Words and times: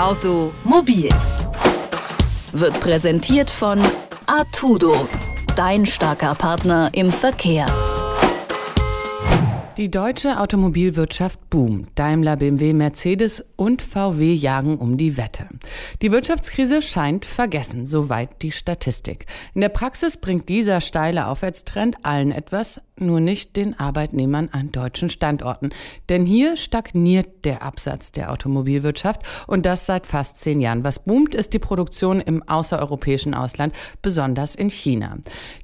Automobil 0.00 1.10
wird 2.52 2.80
präsentiert 2.80 3.50
von 3.50 3.78
Artudo, 4.24 5.06
dein 5.56 5.84
starker 5.84 6.34
Partner 6.34 6.88
im 6.94 7.12
Verkehr. 7.12 7.66
Die 9.76 9.90
deutsche 9.90 10.40
Automobilwirtschaft 10.40 11.50
boomt. 11.50 11.90
Daimler, 11.96 12.36
BMW, 12.36 12.72
Mercedes 12.72 13.44
und 13.56 13.82
VW 13.82 14.32
jagen 14.32 14.78
um 14.78 14.96
die 14.96 15.18
Wette. 15.18 15.46
Die 16.02 16.12
Wirtschaftskrise 16.12 16.80
scheint 16.80 17.24
vergessen, 17.24 17.86
soweit 17.86 18.42
die 18.42 18.52
Statistik. 18.52 19.26
In 19.54 19.60
der 19.60 19.68
Praxis 19.68 20.16
bringt 20.16 20.48
dieser 20.48 20.80
steile 20.80 21.28
Aufwärtstrend 21.28 21.96
allen 22.04 22.32
etwas, 22.32 22.80
nur 23.00 23.20
nicht 23.20 23.56
den 23.56 23.78
Arbeitnehmern 23.78 24.48
an 24.52 24.70
deutschen 24.70 25.10
Standorten. 25.10 25.70
Denn 26.08 26.26
hier 26.26 26.56
stagniert 26.56 27.44
der 27.44 27.62
Absatz 27.62 28.12
der 28.12 28.30
Automobilwirtschaft 28.30 29.22
und 29.46 29.66
das 29.66 29.86
seit 29.86 30.06
fast 30.06 30.38
zehn 30.38 30.60
Jahren. 30.60 30.84
Was 30.84 31.00
boomt, 31.00 31.34
ist 31.34 31.52
die 31.52 31.58
Produktion 31.58 32.20
im 32.20 32.42
außereuropäischen 32.42 33.34
Ausland, 33.34 33.74
besonders 34.02 34.54
in 34.54 34.70
China. 34.70 35.18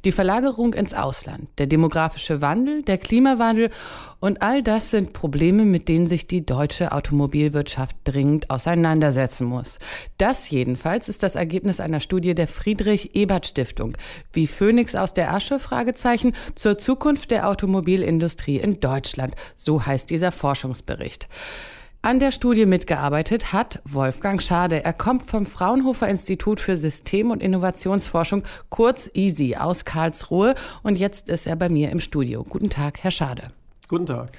Die 0.04 0.12
Verlagerung 0.12 0.74
ins 0.74 0.94
Ausland, 0.94 1.48
der 1.58 1.66
demografische 1.66 2.40
Wandel, 2.40 2.82
der 2.82 2.98
Klimawandel 2.98 3.70
und 4.20 4.42
all 4.42 4.62
das 4.62 4.90
sind 4.90 5.12
Probleme, 5.12 5.64
mit 5.64 5.88
denen 5.88 6.06
sich 6.06 6.26
die 6.26 6.44
deutsche 6.44 6.92
Automobilwirtschaft 6.92 7.96
dringend 8.04 8.50
auseinandersetzen 8.50 9.46
muss. 9.46 9.78
Das 10.18 10.50
jedenfalls 10.50 11.08
ist 11.08 11.22
das 11.22 11.36
Ergebnis 11.36 11.80
einer 11.80 12.00
Studie 12.00 12.34
der 12.34 12.48
Friedrich-Ebert-Stiftung. 12.48 13.96
Wie 14.32 14.46
Phönix 14.46 14.94
aus 14.94 15.14
der 15.14 15.32
Asche? 15.32 15.58
Fragezeichen 15.58 16.34
zur 16.54 16.78
Zukunft 16.78 17.30
der 17.30 17.48
Automobilindustrie 17.48 18.56
in 18.56 18.80
Deutschland. 18.80 19.34
So 19.54 19.84
heißt 19.84 20.10
dieser 20.10 20.32
Forschungsbericht. 20.32 21.28
An 22.02 22.20
der 22.20 22.30
Studie 22.30 22.66
mitgearbeitet 22.66 23.52
hat 23.52 23.82
Wolfgang 23.84 24.40
Schade. 24.40 24.84
Er 24.84 24.92
kommt 24.92 25.26
vom 25.26 25.44
Fraunhofer 25.44 26.08
Institut 26.08 26.60
für 26.60 26.76
System- 26.76 27.32
und 27.32 27.42
Innovationsforschung, 27.42 28.44
kurz 28.68 29.10
EASY, 29.12 29.56
aus 29.56 29.84
Karlsruhe. 29.84 30.54
Und 30.84 30.98
jetzt 30.98 31.28
ist 31.28 31.48
er 31.48 31.56
bei 31.56 31.68
mir 31.68 31.90
im 31.90 31.98
Studio. 31.98 32.44
Guten 32.44 32.70
Tag, 32.70 33.02
Herr 33.02 33.10
Schade. 33.10 33.50
Guten 33.88 34.06
Tag. 34.06 34.32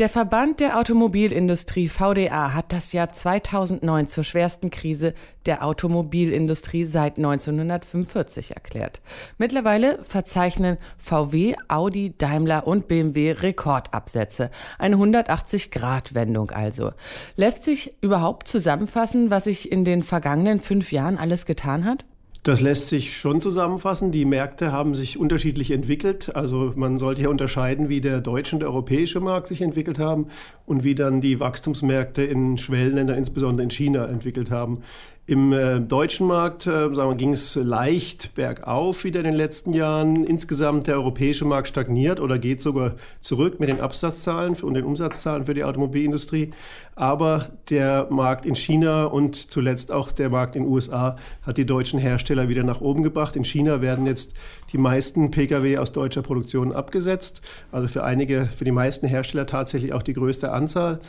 Der 0.00 0.08
Verband 0.08 0.58
der 0.58 0.76
Automobilindustrie 0.78 1.88
VDA 1.88 2.52
hat 2.52 2.72
das 2.72 2.92
Jahr 2.92 3.12
2009 3.12 4.08
zur 4.08 4.24
schwersten 4.24 4.70
Krise 4.70 5.14
der 5.46 5.64
Automobilindustrie 5.64 6.84
seit 6.84 7.16
1945 7.16 8.56
erklärt. 8.56 9.00
Mittlerweile 9.38 10.02
verzeichnen 10.02 10.78
VW, 10.98 11.54
Audi, 11.68 12.14
Daimler 12.18 12.66
und 12.66 12.88
BMW 12.88 13.32
Rekordabsätze. 13.32 14.50
Eine 14.78 14.96
180-Grad-Wendung 14.96 16.50
also. 16.50 16.92
Lässt 17.36 17.62
sich 17.64 17.94
überhaupt 18.00 18.48
zusammenfassen, 18.48 19.30
was 19.30 19.44
sich 19.44 19.70
in 19.70 19.84
den 19.84 20.02
vergangenen 20.02 20.60
fünf 20.60 20.90
Jahren 20.90 21.18
alles 21.18 21.46
getan 21.46 21.84
hat? 21.84 22.04
Das 22.48 22.62
lässt 22.62 22.88
sich 22.88 23.14
schon 23.18 23.42
zusammenfassen. 23.42 24.10
Die 24.10 24.24
Märkte 24.24 24.72
haben 24.72 24.94
sich 24.94 25.18
unterschiedlich 25.18 25.70
entwickelt. 25.70 26.34
Also 26.34 26.72
man 26.76 26.96
sollte 26.96 27.20
hier 27.20 27.28
unterscheiden, 27.28 27.90
wie 27.90 28.00
der 28.00 28.22
deutsche 28.22 28.56
und 28.56 28.60
der 28.60 28.70
europäische 28.70 29.20
Markt 29.20 29.48
sich 29.48 29.60
entwickelt 29.60 29.98
haben 29.98 30.28
und 30.64 30.82
wie 30.82 30.94
dann 30.94 31.20
die 31.20 31.40
Wachstumsmärkte 31.40 32.22
in 32.22 32.56
Schwellenländern, 32.56 33.18
insbesondere 33.18 33.64
in 33.64 33.70
China, 33.70 34.06
entwickelt 34.06 34.50
haben. 34.50 34.80
Im 35.28 35.52
äh, 35.52 35.78
deutschen 35.78 36.26
Markt 36.26 36.66
äh, 36.66 36.88
ging 37.14 37.32
es 37.32 37.54
leicht 37.54 38.34
bergauf 38.34 39.04
wieder 39.04 39.20
in 39.20 39.26
den 39.26 39.34
letzten 39.34 39.74
Jahren. 39.74 40.24
Insgesamt 40.24 40.86
der 40.86 40.94
europäische 40.94 41.44
Markt 41.44 41.68
stagniert 41.68 42.18
oder 42.18 42.38
geht 42.38 42.62
sogar 42.62 42.94
zurück 43.20 43.60
mit 43.60 43.68
den 43.68 43.78
Absatzzahlen 43.78 44.54
und 44.54 44.72
den 44.72 44.86
Umsatzzahlen 44.86 45.44
für 45.44 45.52
die 45.52 45.64
Automobilindustrie. 45.64 46.54
Aber 46.94 47.50
der 47.68 48.06
Markt 48.08 48.46
in 48.46 48.56
China 48.56 49.04
und 49.04 49.36
zuletzt 49.36 49.92
auch 49.92 50.12
der 50.12 50.30
Markt 50.30 50.56
in 50.56 50.62
den 50.62 50.72
USA 50.72 51.16
hat 51.42 51.58
die 51.58 51.66
deutschen 51.66 52.00
Hersteller 52.00 52.48
wieder 52.48 52.62
nach 52.62 52.80
oben 52.80 53.02
gebracht. 53.02 53.36
In 53.36 53.44
China 53.44 53.82
werden 53.82 54.06
jetzt 54.06 54.32
die 54.72 54.78
meisten 54.78 55.30
Pkw 55.30 55.76
aus 55.76 55.92
deutscher 55.92 56.22
Produktion 56.22 56.72
abgesetzt. 56.72 57.42
Also 57.70 57.86
für 57.86 58.02
einige, 58.02 58.46
für 58.46 58.64
die 58.64 58.72
meisten 58.72 59.06
Hersteller 59.06 59.46
tatsächlich 59.46 59.92
auch 59.92 60.02
die 60.02 60.14
größte 60.14 60.52
Anzahl 60.52 61.00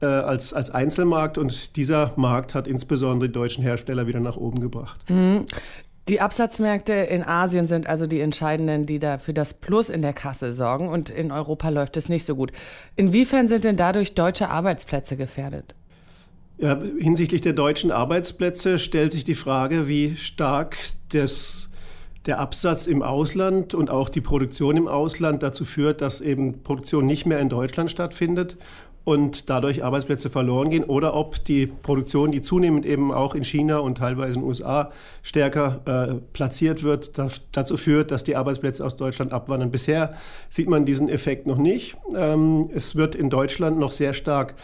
äh, 0.00 0.06
als, 0.06 0.52
als 0.52 0.70
Einzelmarkt 0.70 1.38
und 1.38 1.76
dieser 1.76 2.12
Markt 2.16 2.54
hat 2.54 2.68
insbesondere 2.68 3.28
die 3.28 3.32
deutschen 3.32 3.62
Hersteller 3.62 4.06
wieder 4.06 4.20
nach 4.20 4.36
oben 4.36 4.60
gebracht. 4.60 5.00
Mhm. 5.10 5.46
Die 6.08 6.22
Absatzmärkte 6.22 6.94
in 6.94 7.22
Asien 7.22 7.66
sind 7.66 7.86
also 7.86 8.06
die 8.06 8.20
entscheidenden, 8.20 8.86
die 8.86 8.98
da 8.98 9.18
für 9.18 9.34
das 9.34 9.52
Plus 9.52 9.90
in 9.90 10.00
der 10.00 10.14
Kasse 10.14 10.54
sorgen 10.54 10.88
und 10.88 11.10
in 11.10 11.30
Europa 11.30 11.68
läuft 11.68 11.98
es 11.98 12.08
nicht 12.08 12.24
so 12.24 12.34
gut. 12.34 12.50
Inwiefern 12.96 13.48
sind 13.48 13.64
denn 13.64 13.76
dadurch 13.76 14.14
deutsche 14.14 14.48
Arbeitsplätze 14.48 15.18
gefährdet? 15.18 15.74
Ja, 16.56 16.80
hinsichtlich 16.98 17.42
der 17.42 17.52
deutschen 17.52 17.90
Arbeitsplätze 17.90 18.78
stellt 18.78 19.12
sich 19.12 19.24
die 19.24 19.34
Frage, 19.34 19.86
wie 19.86 20.16
stark 20.16 20.78
das, 21.12 21.68
der 22.24 22.38
Absatz 22.38 22.86
im 22.86 23.02
Ausland 23.02 23.74
und 23.74 23.90
auch 23.90 24.08
die 24.08 24.22
Produktion 24.22 24.78
im 24.78 24.88
Ausland 24.88 25.42
dazu 25.42 25.66
führt, 25.66 26.00
dass 26.00 26.22
eben 26.22 26.62
Produktion 26.62 27.04
nicht 27.04 27.26
mehr 27.26 27.38
in 27.38 27.50
Deutschland 27.50 27.90
stattfindet 27.90 28.56
und 29.04 29.48
dadurch 29.48 29.84
Arbeitsplätze 29.84 30.28
verloren 30.28 30.70
gehen 30.70 30.84
oder 30.84 31.14
ob 31.14 31.42
die 31.44 31.66
Produktion, 31.66 32.30
die 32.30 32.42
zunehmend 32.42 32.84
eben 32.84 33.12
auch 33.12 33.34
in 33.34 33.44
China 33.44 33.78
und 33.78 33.98
teilweise 33.98 34.34
in 34.34 34.40
den 34.40 34.44
USA 34.44 34.90
stärker 35.22 35.80
äh, 35.86 36.14
platziert 36.32 36.82
wird, 36.82 37.12
dazu 37.52 37.76
führt, 37.76 38.10
dass 38.10 38.24
die 38.24 38.36
Arbeitsplätze 38.36 38.84
aus 38.84 38.96
Deutschland 38.96 39.32
abwandern. 39.32 39.70
Bisher 39.70 40.14
sieht 40.50 40.68
man 40.68 40.84
diesen 40.84 41.08
Effekt 41.08 41.46
noch 41.46 41.58
nicht. 41.58 41.96
Ähm, 42.14 42.68
es 42.74 42.96
wird 42.96 43.14
in 43.14 43.30
Deutschland 43.30 43.78
noch 43.78 43.92
sehr 43.92 44.12
stark 44.12 44.54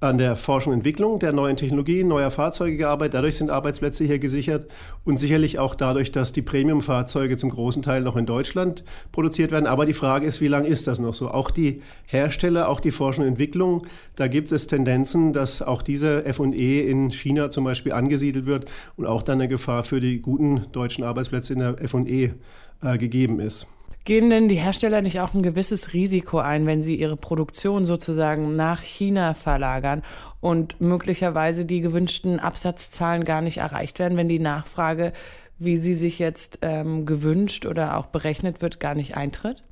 an 0.00 0.16
der 0.16 0.36
Forschung 0.36 0.72
und 0.72 0.78
Entwicklung 0.78 1.18
der 1.18 1.32
neuen 1.32 1.56
Technologien, 1.56 2.06
neuer 2.06 2.30
Fahrzeuge 2.30 2.76
gearbeitet. 2.76 3.14
Dadurch 3.14 3.36
sind 3.36 3.50
Arbeitsplätze 3.50 4.04
hier 4.04 4.20
gesichert 4.20 4.70
und 5.04 5.18
sicherlich 5.18 5.58
auch 5.58 5.74
dadurch, 5.74 6.12
dass 6.12 6.32
die 6.32 6.42
Premium-Fahrzeuge 6.42 7.36
zum 7.36 7.50
großen 7.50 7.82
Teil 7.82 8.02
noch 8.02 8.16
in 8.16 8.24
Deutschland 8.24 8.84
produziert 9.10 9.50
werden. 9.50 9.66
Aber 9.66 9.86
die 9.86 9.92
Frage 9.92 10.24
ist, 10.24 10.40
wie 10.40 10.46
lange 10.46 10.68
ist 10.68 10.86
das 10.86 11.00
noch 11.00 11.14
so? 11.14 11.30
Auch 11.30 11.50
die 11.50 11.82
Hersteller, 12.06 12.68
auch 12.68 12.78
die 12.78 12.92
Forschung 12.92 13.24
und 13.24 13.30
Entwicklung, 13.30 13.86
da 14.14 14.28
gibt 14.28 14.52
es 14.52 14.68
Tendenzen, 14.68 15.32
dass 15.32 15.62
auch 15.62 15.82
diese 15.82 16.24
F&E 16.24 16.80
in 16.88 17.10
China 17.10 17.50
zum 17.50 17.64
Beispiel 17.64 17.92
angesiedelt 17.92 18.46
wird 18.46 18.66
und 18.96 19.06
auch 19.06 19.22
dann 19.22 19.40
eine 19.40 19.48
Gefahr 19.48 19.82
für 19.82 20.00
die 20.00 20.20
guten 20.20 20.66
deutschen 20.70 21.02
Arbeitsplätze 21.02 21.54
in 21.54 21.58
der 21.58 21.82
F&E 21.82 22.30
äh, 22.82 22.98
gegeben 22.98 23.40
ist. 23.40 23.66
Gehen 24.08 24.30
denn 24.30 24.48
die 24.48 24.54
Hersteller 24.54 25.02
nicht 25.02 25.20
auch 25.20 25.34
ein 25.34 25.42
gewisses 25.42 25.92
Risiko 25.92 26.38
ein, 26.38 26.64
wenn 26.64 26.82
sie 26.82 26.94
ihre 26.94 27.18
Produktion 27.18 27.84
sozusagen 27.84 28.56
nach 28.56 28.80
China 28.80 29.34
verlagern 29.34 30.02
und 30.40 30.80
möglicherweise 30.80 31.66
die 31.66 31.82
gewünschten 31.82 32.40
Absatzzahlen 32.40 33.24
gar 33.24 33.42
nicht 33.42 33.58
erreicht 33.58 33.98
werden, 33.98 34.16
wenn 34.16 34.30
die 34.30 34.38
Nachfrage, 34.38 35.12
wie 35.58 35.76
sie 35.76 35.92
sich 35.92 36.18
jetzt 36.18 36.60
ähm, 36.62 37.04
gewünscht 37.04 37.66
oder 37.66 37.98
auch 37.98 38.06
berechnet 38.06 38.62
wird, 38.62 38.80
gar 38.80 38.94
nicht 38.94 39.14
eintritt? 39.14 39.62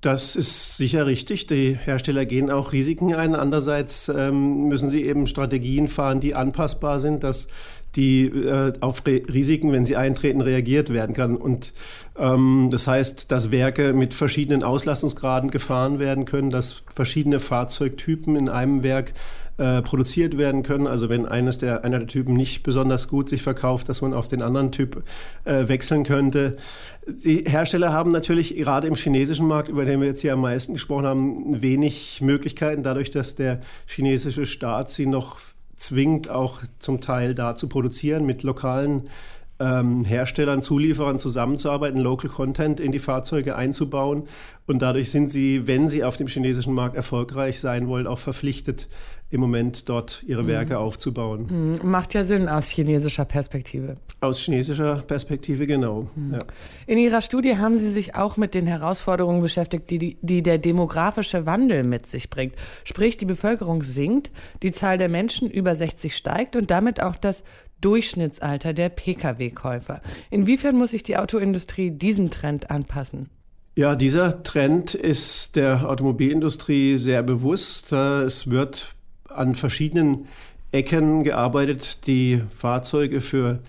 Das 0.00 0.36
ist 0.36 0.76
sicher 0.76 1.06
richtig. 1.06 1.48
Die 1.48 1.76
Hersteller 1.76 2.24
gehen 2.24 2.50
auch 2.52 2.72
Risiken 2.72 3.14
ein. 3.14 3.34
Andererseits 3.34 4.08
ähm, 4.08 4.68
müssen 4.68 4.90
sie 4.90 5.04
eben 5.04 5.26
Strategien 5.26 5.88
fahren, 5.88 6.20
die 6.20 6.36
anpassbar 6.36 7.00
sind, 7.00 7.24
dass 7.24 7.48
die 7.96 8.24
äh, 8.24 8.72
auf 8.80 9.06
Re 9.06 9.22
Risiken, 9.32 9.72
wenn 9.72 9.84
sie 9.84 9.96
eintreten, 9.96 10.40
reagiert 10.40 10.92
werden 10.92 11.14
kann. 11.14 11.36
Und 11.36 11.72
ähm, 12.18 12.68
das 12.70 12.86
heißt, 12.86 13.30
dass 13.30 13.50
Werke 13.50 13.92
mit 13.92 14.14
verschiedenen 14.14 14.62
Auslastungsgraden 14.62 15.50
gefahren 15.50 15.98
werden 15.98 16.24
können, 16.24 16.50
dass 16.50 16.82
verschiedene 16.94 17.40
Fahrzeugtypen 17.40 18.36
in 18.36 18.48
einem 18.48 18.82
Werk 18.82 19.12
äh, 19.58 19.82
produziert 19.82 20.38
werden 20.38 20.62
können. 20.62 20.86
Also 20.86 21.08
wenn 21.08 21.26
eines 21.26 21.58
der, 21.58 21.84
einer 21.84 21.98
der 21.98 22.08
Typen 22.08 22.34
nicht 22.34 22.62
besonders 22.62 23.08
gut 23.08 23.28
sich 23.28 23.42
verkauft, 23.42 23.88
dass 23.88 24.00
man 24.00 24.14
auf 24.14 24.26
den 24.26 24.40
anderen 24.40 24.72
Typ 24.72 25.02
äh, 25.44 25.68
wechseln 25.68 26.04
könnte. 26.04 26.56
Die 27.06 27.44
Hersteller 27.46 27.92
haben 27.92 28.10
natürlich 28.10 28.56
gerade 28.56 28.88
im 28.88 28.94
chinesischen 28.94 29.46
Markt, 29.46 29.68
über 29.68 29.84
den 29.84 30.00
wir 30.00 30.08
jetzt 30.08 30.22
hier 30.22 30.32
am 30.32 30.40
meisten 30.40 30.72
gesprochen 30.72 31.04
haben, 31.04 31.62
wenig 31.62 32.22
Möglichkeiten, 32.22 32.82
dadurch, 32.82 33.10
dass 33.10 33.34
der 33.34 33.60
chinesische 33.86 34.46
Staat 34.46 34.88
sie 34.90 35.06
noch 35.06 35.38
zwingt, 35.82 36.30
auch 36.30 36.62
zum 36.78 37.00
Teil 37.00 37.34
da 37.34 37.56
zu 37.56 37.68
produzieren 37.68 38.24
mit 38.24 38.42
lokalen 38.42 39.02
ähm, 39.58 40.04
Herstellern, 40.04 40.62
Zulieferern 40.62 41.18
zusammenzuarbeiten, 41.18 42.00
Local 42.00 42.30
Content 42.30 42.80
in 42.80 42.92
die 42.92 42.98
Fahrzeuge 42.98 43.56
einzubauen. 43.56 44.24
Und 44.66 44.80
dadurch 44.80 45.10
sind 45.10 45.30
sie, 45.30 45.66
wenn 45.66 45.88
sie 45.88 46.04
auf 46.04 46.16
dem 46.16 46.26
chinesischen 46.26 46.74
Markt 46.74 46.96
erfolgreich 46.96 47.60
sein 47.60 47.88
wollen, 47.88 48.06
auch 48.06 48.18
verpflichtet, 48.18 48.88
im 49.32 49.40
Moment 49.40 49.88
dort 49.88 50.22
ihre 50.26 50.46
Werke 50.46 50.74
mhm. 50.74 50.80
aufzubauen. 50.80 51.78
Mhm. 51.82 51.90
Macht 51.90 52.12
ja 52.12 52.22
Sinn 52.22 52.48
aus 52.48 52.68
chinesischer 52.68 53.24
Perspektive. 53.24 53.96
Aus 54.20 54.38
chinesischer 54.38 55.02
Perspektive, 55.06 55.66
genau. 55.66 56.06
Mhm. 56.14 56.34
Ja. 56.34 56.38
In 56.86 56.98
Ihrer 56.98 57.22
Studie 57.22 57.56
haben 57.56 57.78
Sie 57.78 57.90
sich 57.90 58.14
auch 58.14 58.36
mit 58.36 58.54
den 58.54 58.66
Herausforderungen 58.66 59.40
beschäftigt, 59.40 59.88
die, 59.90 60.18
die 60.20 60.42
der 60.42 60.58
demografische 60.58 61.46
Wandel 61.46 61.82
mit 61.82 62.06
sich 62.06 62.28
bringt. 62.28 62.54
Sprich, 62.84 63.16
die 63.16 63.24
Bevölkerung 63.24 63.82
sinkt, 63.84 64.30
die 64.62 64.70
Zahl 64.70 64.98
der 64.98 65.08
Menschen 65.08 65.50
über 65.50 65.74
60 65.74 66.14
steigt 66.14 66.54
und 66.54 66.70
damit 66.70 67.02
auch 67.02 67.16
das 67.16 67.42
Durchschnittsalter 67.80 68.74
der 68.74 68.90
Pkw-Käufer. 68.90 70.02
Inwiefern 70.30 70.76
muss 70.76 70.90
sich 70.90 71.02
die 71.02 71.16
Autoindustrie 71.16 71.90
diesem 71.90 72.30
Trend 72.30 72.70
anpassen? 72.70 73.30
Ja, 73.74 73.94
dieser 73.94 74.42
Trend 74.42 74.94
ist 74.94 75.56
der 75.56 75.88
Automobilindustrie 75.88 76.98
sehr 76.98 77.22
bewusst. 77.22 77.92
Es 77.92 78.50
wird 78.50 78.94
an 79.36 79.54
verschiedenen 79.54 80.28
Ecken 80.72 81.22
gearbeitet, 81.22 82.06
die 82.06 82.42
Fahrzeuge 82.54 83.20
für 83.20 83.60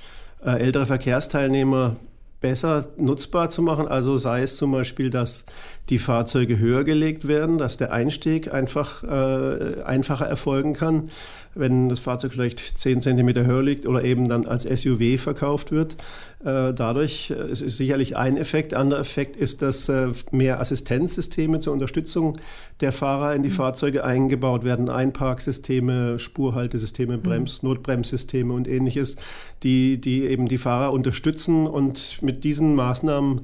äh, 0.44 0.52
ältere 0.52 0.86
Verkehrsteilnehmer 0.86 1.98
besser 2.40 2.88
nutzbar 2.98 3.50
zu 3.50 3.62
machen. 3.62 3.88
Also 3.88 4.18
sei 4.18 4.44
es 4.44 4.58
zum 4.58 4.72
Beispiel, 4.72 5.10
dass 5.10 5.46
die 5.90 6.00
Fahrzeuge 6.00 6.60
höher 6.60 6.84
gelegt 6.86 7.28
werden, 7.28 7.58
dass 7.58 7.76
der 7.76 7.92
Einstieg 7.92 8.54
einfach 8.54 9.04
äh, 9.04 9.82
einfacher 9.84 10.26
erfolgen 10.26 10.74
kann, 10.74 11.10
wenn 11.56 11.90
das 11.90 12.00
Fahrzeug 12.00 12.32
vielleicht 12.32 12.78
10 12.78 13.02
cm 13.02 13.46
höher 13.46 13.62
liegt 13.62 13.86
oder 13.86 14.04
eben 14.04 14.30
dann 14.30 14.48
als 14.48 14.64
SUV 14.64 15.22
verkauft 15.22 15.72
wird. 15.72 15.96
Äh, 16.40 16.74
dadurch 16.74 17.32
äh, 17.32 17.52
ist 17.52 17.62
es 17.62 17.76
sicherlich 17.76 18.16
ein 18.16 18.38
Effekt. 18.38 18.74
Anderer 18.74 19.02
Effekt 19.02 19.36
ist, 19.36 19.62
dass 19.62 19.90
äh, 19.90 20.08
mehr 20.32 20.62
Assistenzsysteme 20.62 21.60
zur 21.60 21.74
Unterstützung 21.74 22.34
der 22.80 22.94
Fahrer 22.94 23.36
in 23.36 23.44
die 23.44 23.50
mhm. 23.50 23.54
Fahrzeuge 23.54 24.06
eingebaut 24.06 24.64
werden. 24.64 24.90
Einparksysteme, 24.90 26.18
Spurhaltesysteme, 26.18 27.18
Brems, 27.18 27.62
mhm. 27.62 27.70
Notbremssysteme 27.70 28.54
und 28.54 28.70
ähnliches, 28.70 29.18
die, 29.64 30.00
die 30.00 30.24
eben 30.24 30.48
die 30.48 30.58
Fahrer 30.58 30.94
unterstützen 30.94 31.68
und 31.68 32.22
mit 32.22 32.46
diesen 32.46 32.74
Maßnahmen 32.74 33.42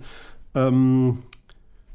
ähm, 0.56 1.20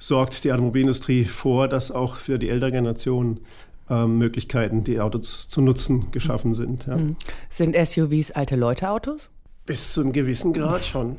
sorgt 0.05 0.45
die 0.45 0.53
Automobilindustrie 0.53 1.25
vor, 1.25 1.67
dass 1.67 1.91
auch 1.91 2.17
für 2.17 2.39
die 2.39 2.51
ältere 2.51 2.73
Generation 2.73 3.41
ähm, 3.89 4.19
Möglichkeiten, 4.19 4.85
die 4.85 5.01
Autos 5.01 5.49
zu 5.49 5.63
nutzen, 5.63 6.11
geschaffen 6.11 6.53
sind. 6.53 6.87
Ja. 6.87 6.97
Mhm. 6.97 7.17
Sind 7.49 7.75
SUVs 7.75 8.31
alte 8.33 8.57
Leute-Autos? 8.57 9.31
Bis 9.65 9.95
zu 9.95 10.03
einem 10.03 10.13
gewissen 10.13 10.53
Grad 10.53 10.85
schon. 10.85 11.17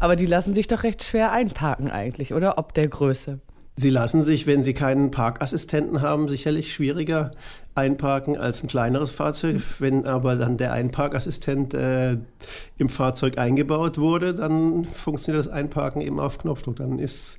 Aber 0.00 0.16
die 0.16 0.26
lassen 0.26 0.52
sich 0.52 0.66
doch 0.66 0.82
recht 0.82 1.04
schwer 1.04 1.30
einparken 1.30 1.92
eigentlich, 1.92 2.34
oder? 2.34 2.58
Ob 2.58 2.74
der 2.74 2.88
Größe. 2.88 3.38
Sie 3.76 3.90
lassen 3.90 4.24
sich, 4.24 4.48
wenn 4.48 4.64
Sie 4.64 4.74
keinen 4.74 5.12
Parkassistenten 5.12 6.00
haben, 6.00 6.28
sicherlich 6.28 6.72
schwieriger 6.72 7.32
einparken 7.76 8.36
als 8.36 8.64
ein 8.64 8.68
kleineres 8.68 9.12
Fahrzeug. 9.12 9.62
Wenn 9.78 10.06
aber 10.06 10.34
dann 10.34 10.56
der 10.56 10.72
Einparkassistent 10.72 11.74
äh, 11.74 12.16
im 12.78 12.88
Fahrzeug 12.88 13.38
eingebaut 13.38 13.98
wurde, 13.98 14.34
dann 14.34 14.84
funktioniert 14.84 15.44
das 15.44 15.52
Einparken 15.52 16.02
eben 16.02 16.18
auf 16.18 16.38
Knopfdruck. 16.38 16.76
Dann 16.76 16.98
ist 16.98 17.38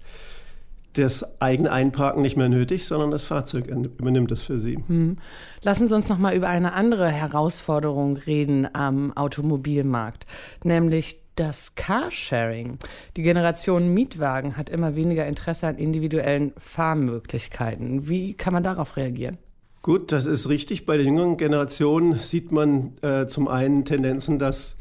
das 0.98 1.42
eigene 1.42 1.72
Einparken 1.72 2.22
nicht 2.22 2.38
mehr 2.38 2.50
nötig, 2.50 2.86
sondern 2.86 3.12
das 3.12 3.24
Fahrzeug 3.24 3.68
übernimmt 3.68 4.32
das 4.32 4.42
für 4.42 4.60
Sie. 4.60 4.80
Hm. 4.88 5.18
Lassen 5.62 5.88
Sie 5.88 5.96
uns 5.96 6.10
noch 6.10 6.18
mal 6.18 6.36
über 6.36 6.48
eine 6.48 6.74
andere 6.74 7.10
Herausforderung 7.10 8.18
reden 8.18 8.68
am 8.74 9.16
Automobilmarkt, 9.16 10.26
nämlich 10.64 11.22
das 11.36 11.76
Carsharing. 11.76 12.80
Die 13.18 13.22
Generation 13.22 13.94
Mietwagen 13.94 14.58
hat 14.58 14.70
immer 14.70 14.96
weniger 14.96 15.26
Interesse 15.26 15.68
an 15.68 15.78
individuellen 15.78 16.54
Fahrmöglichkeiten. 16.58 18.08
Wie 18.08 18.34
kann 18.34 18.54
man 18.54 18.64
darauf 18.64 18.96
reagieren? 18.96 19.38
Gut, 19.82 20.12
das 20.12 20.26
ist 20.26 20.50
richtig. 20.50 20.86
Bei 20.88 20.98
der 20.98 21.06
jüngeren 21.06 21.38
Generation 21.38 22.14
sieht 22.14 22.52
man 22.52 22.94
äh, 23.04 23.28
zum 23.28 23.48
einen 23.48 23.86
Tendenzen, 23.86 24.40
dass 24.40 24.78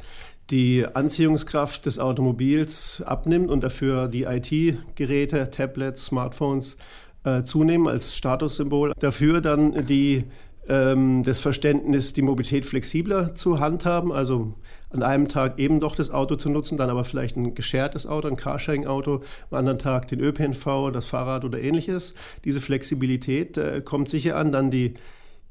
die 0.51 0.85
Anziehungskraft 0.87 1.87
des 1.87 1.99
Automobils 1.99 3.03
abnimmt 3.05 3.51
und 3.51 3.65
dafür 3.65 4.09
die 4.09 4.25
IT-Geräte, 4.25 5.51
Tablets, 5.51 6.07
Smartphones 6.07 6.77
äh, 7.25 7.43
zunehmen 7.43 7.89
als 7.89 8.17
Statussymbol. 8.17 8.93
Dafür 8.99 9.41
dann 9.41 9.87
die, 9.87 10.25
ähm, 10.69 11.23
das 11.23 11.41
Verständnis, 11.41 12.13
die 12.13 12.23
Mobilität 12.23 12.67
flexibler 12.67 13.35
zu 13.35 13.59
handhaben, 13.59 14.13
also 14.13 14.55
an 14.91 15.03
einem 15.03 15.29
Tag 15.29 15.59
eben 15.59 15.81
doch 15.81 15.97
das 15.97 16.11
Auto 16.11 16.37
zu 16.37 16.51
nutzen, 16.51 16.79
dann 16.79 16.91
aber 16.91 17.05
vielleicht 17.05 17.37
ein 17.37 17.55
geschertes 17.55 18.07
Auto, 18.07 18.29
ein 18.29 18.37
Carsharing-Auto, 18.37 19.23
am 19.51 19.59
anderen 19.59 19.79
Tag 19.79 20.09
den 20.09 20.21
ÖPNV, 20.21 20.91
das 20.93 21.07
Fahrrad 21.07 21.45
oder 21.45 21.61
ähnliches. 21.61 22.15
Diese 22.45 22.61
Flexibilität 22.61 23.57
äh, 23.57 23.81
kommt 23.81 24.11
sicher 24.11 24.37
an, 24.37 24.53
dann 24.53 24.71
die 24.71 24.95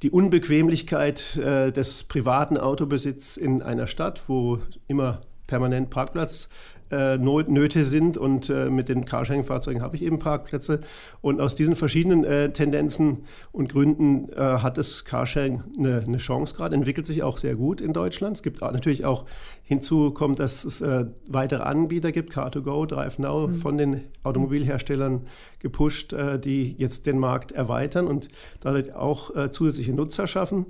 die 0.04 0.12
Unbequemlichkeit 0.12 1.38
äh, 1.38 1.72
des 1.72 2.04
privaten 2.04 2.58
Autobesitzes 2.58 3.38
in 3.38 3.62
einer 3.62 3.88
Stadt, 3.88 4.24
wo 4.28 4.60
immer 4.88 5.22
permanent 5.48 5.90
Parkplatz 5.90 6.50
äh, 6.94 7.18
Nöte 7.18 7.86
sind 7.86 8.18
und 8.18 8.52
äh, 8.52 8.70
mit 8.70 8.88
den 8.88 9.06
Carsharing-Fahrzeugen 9.06 9.82
habe 9.82 9.96
ich 9.96 10.04
eben 10.04 10.20
Parkplätze. 10.20 10.82
Und 11.22 11.42
aus 11.42 11.56
diesen 11.56 11.76
verschiedenen 11.76 12.24
äh, 12.24 12.54
Tendenzen 12.54 13.24
und 13.52 13.70
Gründen 13.70 14.30
hat 14.36 14.78
das 14.78 15.06
Carsharing 15.06 15.64
eine, 15.78 16.18
Chance 16.18 16.56
gerade, 16.56 16.76
entwickelt 16.76 17.06
sich 17.06 17.24
auch 17.24 17.38
sehr 17.38 17.56
gut 17.56 17.82
in 17.82 17.94
Deutschland. 17.94 18.38
Es 18.38 18.44
gibt 18.44 18.62
natürlich 18.62 19.06
auch 19.06 19.26
hinzu 19.64 20.12
kommt, 20.12 20.40
dass 20.40 20.66
es 20.66 20.84
weitere 21.28 21.64
Anbieter 21.64 22.12
gibt, 22.12 22.34
Car2Go, 22.34 22.86
DriveNow, 22.86 23.50
mhm. 23.50 23.56
von 23.56 23.78
den 23.78 24.02
Automobilherstellern 24.24 25.22
gepusht, 25.60 26.16
die 26.44 26.76
jetzt 26.78 27.06
den 27.06 27.20
Markt 27.20 27.52
erweitern 27.52 28.08
und 28.08 28.28
dadurch 28.60 28.94
auch 28.94 29.50
zusätzliche 29.52 29.94
Nutzer 29.94 30.28
schaffen. 30.28 30.66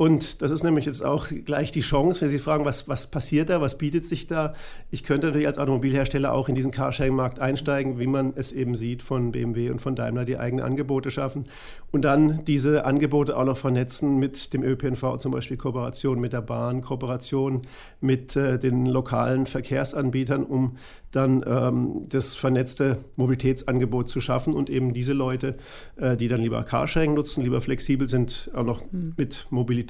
Und 0.00 0.40
das 0.40 0.50
ist 0.50 0.62
nämlich 0.62 0.86
jetzt 0.86 1.04
auch 1.04 1.28
gleich 1.44 1.72
die 1.72 1.82
Chance, 1.82 2.22
wenn 2.22 2.30
Sie 2.30 2.38
fragen, 2.38 2.64
was, 2.64 2.88
was 2.88 3.08
passiert 3.08 3.50
da, 3.50 3.60
was 3.60 3.76
bietet 3.76 4.06
sich 4.06 4.26
da. 4.26 4.54
Ich 4.90 5.04
könnte 5.04 5.26
natürlich 5.26 5.46
als 5.46 5.58
Automobilhersteller 5.58 6.32
auch 6.32 6.48
in 6.48 6.54
diesen 6.54 6.70
Carsharing-Markt 6.70 7.38
einsteigen, 7.38 7.98
wie 7.98 8.06
man 8.06 8.32
es 8.34 8.50
eben 8.50 8.74
sieht 8.76 9.02
von 9.02 9.30
BMW 9.30 9.68
und 9.68 9.78
von 9.78 9.94
Daimler, 9.94 10.24
die 10.24 10.38
eigene 10.38 10.64
Angebote 10.64 11.10
schaffen. 11.10 11.44
Und 11.90 12.06
dann 12.06 12.46
diese 12.46 12.86
Angebote 12.86 13.36
auch 13.36 13.44
noch 13.44 13.58
vernetzen 13.58 14.18
mit 14.18 14.54
dem 14.54 14.62
ÖPNV, 14.62 15.18
zum 15.18 15.32
Beispiel 15.32 15.58
Kooperation 15.58 16.18
mit 16.18 16.32
der 16.32 16.40
Bahn, 16.40 16.80
Kooperation 16.80 17.60
mit 18.00 18.36
äh, 18.36 18.58
den 18.58 18.86
lokalen 18.86 19.44
Verkehrsanbietern, 19.44 20.44
um 20.44 20.78
dann 21.10 21.44
ähm, 21.46 22.04
das 22.08 22.36
vernetzte 22.36 22.98
Mobilitätsangebot 23.16 24.08
zu 24.08 24.20
schaffen 24.20 24.54
und 24.54 24.70
eben 24.70 24.94
diese 24.94 25.12
Leute, 25.12 25.56
äh, 25.96 26.16
die 26.16 26.28
dann 26.28 26.40
lieber 26.40 26.62
Carsharing 26.62 27.14
nutzen, 27.14 27.42
lieber 27.42 27.60
flexibel 27.60 28.08
sind, 28.08 28.50
auch 28.54 28.64
noch 28.64 28.90
mhm. 28.92 29.14
mit 29.16 29.46
Mobilität, 29.50 29.89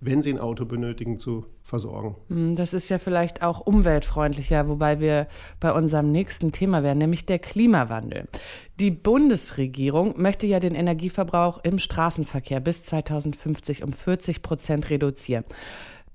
wenn 0.00 0.22
sie 0.22 0.32
ein 0.32 0.38
Auto 0.38 0.64
benötigen, 0.64 1.18
zu 1.18 1.46
versorgen. 1.62 2.16
Hm, 2.28 2.56
das 2.56 2.74
ist 2.74 2.88
ja 2.88 2.98
vielleicht 2.98 3.42
auch 3.42 3.60
umweltfreundlicher, 3.60 4.68
wobei 4.68 4.98
wir 5.00 5.28
bei 5.60 5.72
unserem 5.72 6.10
nächsten 6.10 6.52
Thema 6.52 6.82
wären, 6.82 6.98
nämlich 6.98 7.26
der 7.26 7.38
Klimawandel. 7.38 8.28
Die 8.78 8.90
Bundesregierung 8.90 10.20
möchte 10.20 10.46
ja 10.46 10.58
den 10.58 10.74
Energieverbrauch 10.74 11.60
im 11.62 11.78
Straßenverkehr 11.78 12.60
bis 12.60 12.84
2050 12.84 13.82
um 13.82 13.92
40 13.92 14.42
Prozent 14.42 14.90
reduzieren. 14.90 15.44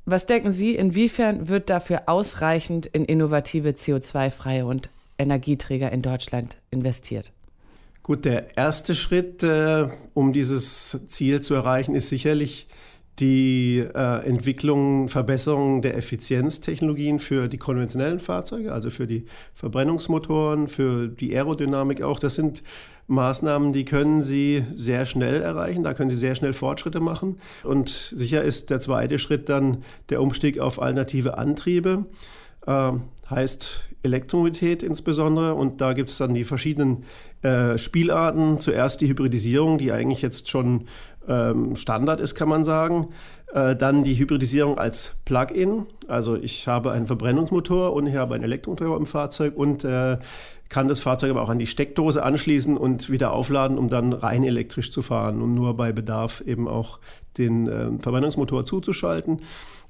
Was 0.05 0.25
denken 0.25 0.51
Sie, 0.51 0.75
inwiefern 0.75 1.47
wird 1.47 1.69
dafür 1.69 2.03
ausreichend 2.07 2.85
in 2.85 3.05
innovative 3.05 3.69
CO2-freie 3.69 4.65
und 4.65 4.89
Energieträger 5.17 5.91
in 5.91 6.01
Deutschland 6.01 6.57
investiert? 6.69 7.31
Gut, 8.03 8.25
der 8.25 8.55
erste 8.55 8.93
Schritt, 8.93 9.41
äh, 9.41 9.87
um 10.13 10.31
dieses 10.31 11.01
Ziel 11.07 11.41
zu 11.41 11.55
erreichen, 11.55 11.95
ist 11.95 12.09
sicherlich 12.09 12.67
die 13.19 13.79
äh, 13.79 14.25
Entwicklung, 14.27 15.07
Verbesserung 15.07 15.81
der 15.81 15.95
Effizienztechnologien 15.97 17.19
für 17.19 17.47
die 17.47 17.57
konventionellen 17.57 18.19
Fahrzeuge, 18.19 18.73
also 18.73 18.89
für 18.89 19.07
die 19.07 19.25
Verbrennungsmotoren, 19.53 20.67
für 20.67 21.07
die 21.07 21.33
Aerodynamik 21.33 22.01
auch. 22.01 22.19
Das 22.19 22.35
sind 22.35 22.61
Maßnahmen, 23.07 23.71
die 23.71 23.85
können 23.85 24.21
Sie 24.21 24.63
sehr 24.75 25.05
schnell 25.05 25.41
erreichen, 25.41 25.83
da 25.83 25.93
können 25.93 26.09
Sie 26.09 26.17
sehr 26.17 26.35
schnell 26.35 26.53
Fortschritte 26.53 26.99
machen. 26.99 27.37
Und 27.63 27.89
sicher 27.89 28.43
ist 28.43 28.69
der 28.69 28.79
zweite 28.79 29.19
Schritt 29.19 29.47
dann 29.47 29.83
der 30.09 30.21
Umstieg 30.21 30.59
auf 30.59 30.81
alternative 30.81 31.37
Antriebe. 31.37 32.05
Äh, 32.65 32.91
heißt 33.29 33.85
Elektromobilität 34.05 34.83
insbesondere. 34.83 35.55
Und 35.55 35.81
da 35.81 35.93
gibt 35.93 36.09
es 36.09 36.17
dann 36.17 36.33
die 36.33 36.43
verschiedenen 36.43 37.03
äh, 37.41 37.77
Spielarten. 37.77 38.59
Zuerst 38.59 39.01
die 39.01 39.07
Hybridisierung, 39.07 39.77
die 39.77 39.91
eigentlich 39.91 40.21
jetzt 40.21 40.49
schon 40.49 40.85
ähm, 41.27 41.75
Standard 41.75 42.19
ist, 42.19 42.35
kann 42.35 42.49
man 42.49 42.63
sagen. 42.63 43.07
Äh, 43.53 43.75
dann 43.75 44.03
die 44.03 44.17
Hybridisierung 44.17 44.77
als 44.77 45.15
Plug-in. 45.25 45.85
Also 46.07 46.35
ich 46.35 46.67
habe 46.67 46.91
einen 46.91 47.05
Verbrennungsmotor 47.05 47.93
und 47.93 48.07
ich 48.07 48.15
habe 48.15 48.35
einen 48.35 48.43
Elektromotor 48.43 48.97
im 48.97 49.05
Fahrzeug 49.05 49.55
und 49.55 49.83
äh, 49.83 50.17
kann 50.69 50.87
das 50.87 50.99
Fahrzeug 50.99 51.31
aber 51.31 51.41
auch 51.41 51.49
an 51.49 51.59
die 51.59 51.67
Steckdose 51.67 52.23
anschließen 52.23 52.75
und 52.75 53.09
wieder 53.09 53.31
aufladen, 53.31 53.77
um 53.77 53.87
dann 53.87 54.13
rein 54.13 54.43
elektrisch 54.43 54.91
zu 54.91 55.01
fahren 55.01 55.41
und 55.41 55.53
nur 55.53 55.77
bei 55.77 55.91
Bedarf 55.91 56.41
eben 56.45 56.67
auch 56.67 56.99
den 57.37 57.67
äh, 57.67 57.99
Verbrennungsmotor 57.99 58.65
zuzuschalten. 58.65 59.41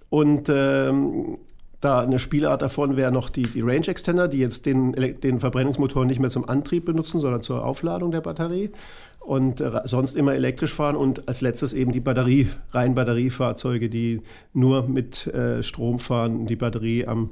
Und 0.10 0.50
ähm, 0.50 1.38
da 1.82 2.00
eine 2.00 2.20
Spielart 2.20 2.62
davon 2.62 2.96
wäre 2.96 3.12
noch 3.12 3.30
die, 3.30 3.44
die 3.44 3.62
Range 3.62 3.88
Extender, 3.88 4.28
die 4.28 4.40
jetzt 4.40 4.66
den, 4.66 4.94
den 4.94 5.40
Verbrennungsmotor 5.40 6.06
nicht 6.06 6.20
mehr 6.20 6.30
zum 6.30 6.48
Antrieb 6.48 6.86
benutzen, 6.86 7.20
sondern 7.20 7.42
zur 7.42 7.66
Aufladung 7.66 8.12
der 8.12 8.22
Batterie 8.22 8.72
und 9.20 9.60
äh, 9.60 9.82
sonst 9.86 10.16
immer 10.16 10.36
elektrisch 10.36 10.74
fahren 10.74 10.96
und 10.96 11.28
als 11.28 11.42
letztes 11.42 11.74
eben 11.74 11.92
die 11.92 12.00
Batterie, 12.00 12.48
rein 12.72 12.96
Batteriefahrzeuge, 12.96 13.90
die 13.90 14.22
nur 14.54 14.88
mit 14.88 15.28
äh, 15.28 15.64
Strom 15.64 16.00
fahren, 16.00 16.46
die 16.46 16.56
Batterie 16.56 17.08
am 17.08 17.32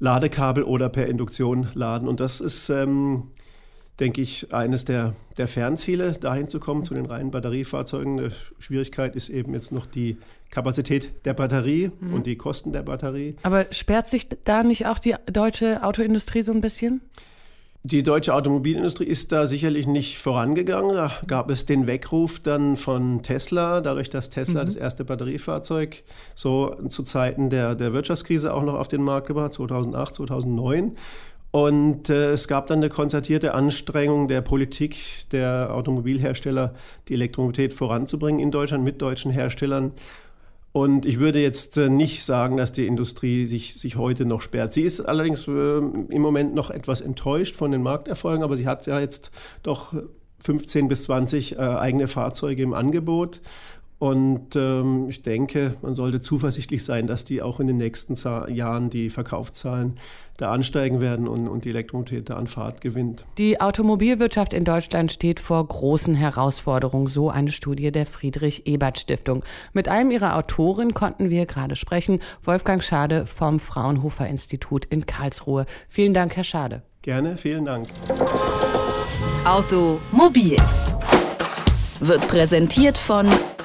Ladekabel 0.00 0.64
oder 0.64 0.88
per 0.88 1.06
Induktion 1.06 1.68
laden. 1.74 2.08
Und 2.08 2.20
das 2.20 2.40
ist, 2.40 2.68
ähm, 2.68 3.24
denke 4.00 4.20
ich, 4.20 4.52
eines 4.52 4.84
der, 4.84 5.14
der 5.36 5.46
Fernziele, 5.46 6.12
dahin 6.12 6.48
zu 6.48 6.58
kommen 6.58 6.84
zu 6.84 6.94
den 6.94 7.06
reinen 7.06 7.30
Batteriefahrzeugen. 7.30 8.16
Die 8.16 8.30
Schwierigkeit 8.58 9.14
ist 9.14 9.28
eben 9.28 9.54
jetzt 9.54 9.72
noch 9.72 9.86
die 9.86 10.16
Kapazität 10.50 11.12
der 11.24 11.34
Batterie 11.34 11.90
mhm. 12.00 12.14
und 12.14 12.26
die 12.26 12.36
Kosten 12.36 12.72
der 12.72 12.82
Batterie. 12.82 13.36
Aber 13.42 13.66
sperrt 13.70 14.08
sich 14.08 14.28
da 14.44 14.62
nicht 14.62 14.86
auch 14.86 14.98
die 14.98 15.14
deutsche 15.26 15.82
Autoindustrie 15.84 16.42
so 16.42 16.52
ein 16.52 16.60
bisschen? 16.60 17.00
Die 17.86 18.02
deutsche 18.02 18.32
Automobilindustrie 18.32 19.04
ist 19.04 19.30
da 19.30 19.44
sicherlich 19.46 19.86
nicht 19.86 20.16
vorangegangen. 20.16 20.96
Da 20.96 21.12
gab 21.26 21.50
es 21.50 21.66
den 21.66 21.86
Weckruf 21.86 22.40
dann 22.40 22.78
von 22.78 23.22
Tesla, 23.22 23.82
dadurch, 23.82 24.08
dass 24.08 24.30
Tesla 24.30 24.62
mhm. 24.62 24.66
das 24.66 24.76
erste 24.76 25.04
Batteriefahrzeug 25.04 26.02
so 26.34 26.76
zu 26.88 27.02
Zeiten 27.02 27.50
der, 27.50 27.74
der 27.74 27.92
Wirtschaftskrise 27.92 28.54
auch 28.54 28.62
noch 28.62 28.72
auf 28.72 28.88
den 28.88 29.02
Markt 29.02 29.26
gebracht, 29.26 29.52
2008, 29.52 30.14
2009. 30.14 30.96
Und 31.54 32.10
äh, 32.10 32.32
es 32.32 32.48
gab 32.48 32.66
dann 32.66 32.78
eine 32.78 32.88
konzertierte 32.88 33.54
Anstrengung 33.54 34.26
der 34.26 34.40
Politik 34.40 34.96
der 35.30 35.72
Automobilhersteller, 35.72 36.74
die 37.06 37.14
Elektromobilität 37.14 37.72
voranzubringen 37.72 38.40
in 38.40 38.50
Deutschland 38.50 38.82
mit 38.82 39.00
deutschen 39.00 39.30
Herstellern. 39.30 39.92
Und 40.72 41.06
ich 41.06 41.20
würde 41.20 41.40
jetzt 41.40 41.76
äh, 41.76 41.88
nicht 41.88 42.24
sagen, 42.24 42.56
dass 42.56 42.72
die 42.72 42.88
Industrie 42.88 43.46
sich, 43.46 43.74
sich 43.74 43.94
heute 43.94 44.24
noch 44.24 44.42
sperrt. 44.42 44.72
Sie 44.72 44.82
ist 44.82 45.00
allerdings 45.00 45.46
äh, 45.46 45.78
im 45.78 46.22
Moment 46.22 46.56
noch 46.56 46.70
etwas 46.70 47.00
enttäuscht 47.00 47.54
von 47.54 47.70
den 47.70 47.82
Markterfolgen, 47.82 48.42
aber 48.42 48.56
sie 48.56 48.66
hat 48.66 48.88
ja 48.88 48.98
jetzt 48.98 49.30
doch 49.62 49.94
15 50.40 50.88
bis 50.88 51.04
20 51.04 51.52
äh, 51.52 51.60
eigene 51.60 52.08
Fahrzeuge 52.08 52.64
im 52.64 52.74
Angebot. 52.74 53.40
Und 54.04 54.54
ähm, 54.54 55.08
ich 55.08 55.22
denke, 55.22 55.76
man 55.80 55.94
sollte 55.94 56.20
zuversichtlich 56.20 56.84
sein, 56.84 57.06
dass 57.06 57.24
die 57.24 57.40
auch 57.40 57.58
in 57.58 57.66
den 57.66 57.78
nächsten 57.78 58.14
Jahren 58.52 58.90
die 58.90 59.08
Verkaufszahlen 59.08 59.96
da 60.36 60.52
ansteigen 60.52 61.00
werden 61.00 61.26
und, 61.26 61.48
und 61.48 61.64
die 61.64 61.70
Elektromobilität 61.70 62.28
da 62.28 62.36
an 62.36 62.46
Fahrt 62.46 62.82
gewinnt. 62.82 63.24
Die 63.38 63.62
Automobilwirtschaft 63.62 64.52
in 64.52 64.66
Deutschland 64.66 65.10
steht 65.10 65.40
vor 65.40 65.66
großen 65.66 66.14
Herausforderungen, 66.14 67.06
so 67.06 67.30
eine 67.30 67.50
Studie 67.50 67.90
der 67.92 68.04
Friedrich-Ebert-Stiftung. 68.04 69.42
Mit 69.72 69.88
einem 69.88 70.10
ihrer 70.10 70.36
Autoren 70.36 70.92
konnten 70.92 71.30
wir 71.30 71.46
gerade 71.46 71.74
sprechen, 71.74 72.20
Wolfgang 72.42 72.84
Schade 72.84 73.26
vom 73.26 73.58
Fraunhofer 73.58 74.26
Institut 74.26 74.84
in 74.84 75.06
Karlsruhe. 75.06 75.64
Vielen 75.88 76.12
Dank, 76.12 76.36
Herr 76.36 76.44
Schade. 76.44 76.82
Gerne, 77.00 77.38
vielen 77.38 77.64
Dank. 77.64 77.88
Automobil 79.46 80.58
wird 82.00 82.28
präsentiert 82.28 82.98
von 82.98 83.26